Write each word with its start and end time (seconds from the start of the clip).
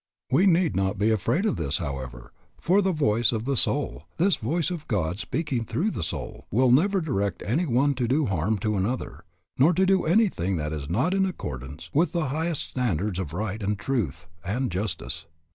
We 0.31 0.47
need 0.47 0.75
not 0.75 0.97
be 0.97 1.11
afraid 1.11 1.45
of 1.45 1.57
this, 1.57 1.77
however, 1.77 2.33
for 2.59 2.81
the 2.81 2.91
voice 2.91 3.31
of 3.31 3.45
the 3.45 3.55
soul, 3.55 4.05
this 4.17 4.35
voice 4.37 4.71
of 4.71 4.87
God 4.87 5.19
speaking 5.19 5.63
through 5.63 5.91
the 5.91 6.01
soul, 6.01 6.47
will 6.49 6.71
never 6.71 7.01
direct 7.01 7.43
one 7.47 7.93
to 7.93 8.07
do 8.07 8.25
harm 8.25 8.57
to 8.65 8.77
another, 8.77 9.25
nor 9.59 9.73
to 9.73 9.85
do 9.85 10.05
anything 10.07 10.55
that 10.55 10.73
is 10.73 10.89
not 10.89 11.13
in 11.13 11.27
accordance 11.27 11.91
with 11.93 12.13
the 12.13 12.29
highest 12.29 12.63
standards 12.63 13.19
of 13.19 13.31
right, 13.31 13.61
and 13.61 13.77
truth, 13.77 14.25
and 14.43 14.71
justice. 14.71 15.27